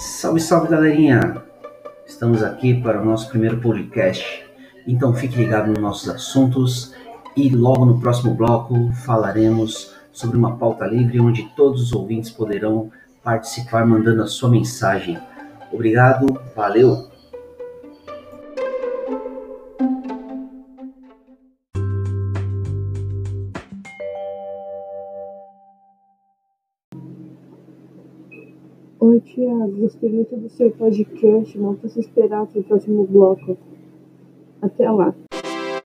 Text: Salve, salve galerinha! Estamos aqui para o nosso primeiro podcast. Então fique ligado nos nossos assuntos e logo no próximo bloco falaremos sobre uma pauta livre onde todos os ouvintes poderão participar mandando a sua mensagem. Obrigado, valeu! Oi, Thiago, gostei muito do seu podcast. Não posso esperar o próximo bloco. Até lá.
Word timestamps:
Salve, 0.00 0.40
salve 0.40 0.68
galerinha! 0.68 1.42
Estamos 2.06 2.42
aqui 2.42 2.72
para 2.80 3.02
o 3.02 3.04
nosso 3.04 3.28
primeiro 3.28 3.60
podcast. 3.60 4.42
Então 4.86 5.12
fique 5.12 5.36
ligado 5.36 5.66
nos 5.66 5.78
nossos 5.78 6.08
assuntos 6.08 6.94
e 7.36 7.50
logo 7.50 7.84
no 7.84 8.00
próximo 8.00 8.32
bloco 8.32 8.90
falaremos 9.04 9.94
sobre 10.10 10.38
uma 10.38 10.56
pauta 10.56 10.86
livre 10.86 11.20
onde 11.20 11.54
todos 11.54 11.82
os 11.82 11.92
ouvintes 11.92 12.30
poderão 12.30 12.90
participar 13.22 13.84
mandando 13.84 14.22
a 14.22 14.26
sua 14.26 14.48
mensagem. 14.48 15.18
Obrigado, 15.70 16.40
valeu! 16.56 17.09
Oi, 29.02 29.18
Thiago, 29.18 29.78
gostei 29.78 30.12
muito 30.12 30.36
do 30.36 30.50
seu 30.50 30.70
podcast. 30.72 31.56
Não 31.56 31.74
posso 31.74 31.98
esperar 31.98 32.42
o 32.42 32.62
próximo 32.62 33.06
bloco. 33.06 33.56
Até 34.60 34.90
lá. 34.90 35.14